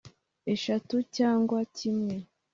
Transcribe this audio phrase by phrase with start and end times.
[0.53, 2.15] eshatu frw cyangwa kimwe